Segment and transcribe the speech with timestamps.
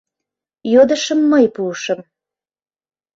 [0.73, 1.99] Йодышым мый пуышым.